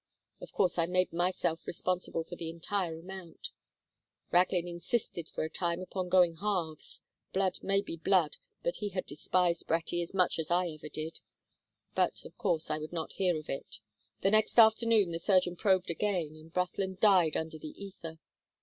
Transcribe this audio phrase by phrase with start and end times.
[0.41, 3.49] Of course I made myself responsible for the entire amount.
[4.31, 9.05] Raglin insisted for a time upon going halves blood may be blood, but he had
[9.05, 11.19] despised Bratty as much as I ever did
[11.93, 13.77] but of course I would not hear of it.
[14.21, 18.17] "The next afternoon the surgeon probed again, and Brathland died under the ether.